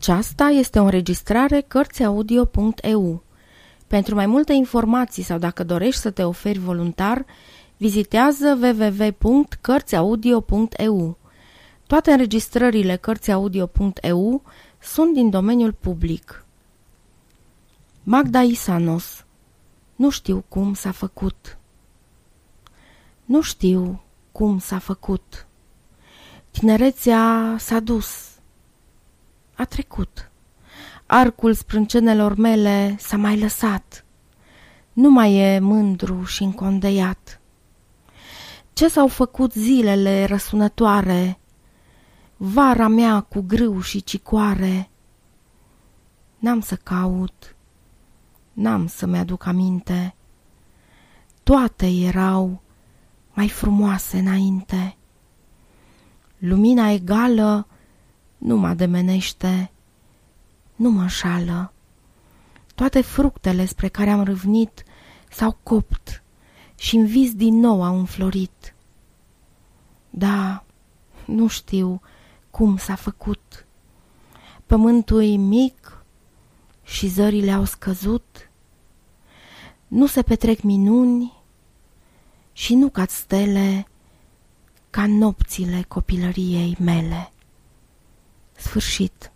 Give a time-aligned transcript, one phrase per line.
[0.00, 3.22] Aceasta este o înregistrare Cărțiaudio.eu.
[3.86, 7.24] Pentru mai multe informații sau dacă dorești să te oferi voluntar,
[7.76, 11.18] vizitează www.cărțiaudio.eu.
[11.86, 14.42] Toate înregistrările Cărțiaudio.eu
[14.78, 16.44] sunt din domeniul public.
[18.02, 19.24] Magda Isanos
[19.96, 21.58] Nu știu cum s-a făcut.
[23.24, 25.46] Nu știu cum s-a făcut.
[26.50, 28.29] Tinerețea s-a dus
[29.60, 30.30] a trecut.
[31.06, 34.04] Arcul sprâncenelor mele s-a mai lăsat.
[34.92, 37.40] Nu mai e mândru și încondeiat.
[38.72, 41.38] Ce s-au făcut zilele răsunătoare,
[42.36, 44.90] Vara mea cu grâu și cicoare,
[46.38, 47.56] N-am să caut,
[48.52, 50.14] n-am să-mi aduc aminte.
[51.42, 52.62] Toate erau
[53.32, 54.96] mai frumoase înainte.
[56.38, 57.66] Lumina egală
[58.40, 59.70] nu mă ademenește,
[60.76, 61.72] nu mă înșală.
[62.74, 64.84] Toate fructele spre care am râvnit
[65.30, 66.22] s-au copt
[66.74, 68.74] și în vis din nou au înflorit.
[70.10, 70.64] Da,
[71.24, 72.00] nu știu
[72.50, 73.66] cum s-a făcut.
[74.66, 76.04] Pământul e mic
[76.84, 78.50] și zările au scăzut.
[79.86, 81.32] Nu se petrec minuni
[82.52, 83.86] și nu cad stele
[84.90, 87.32] ca nopțile copilăriei mele.
[88.60, 89.30] Sfârșit.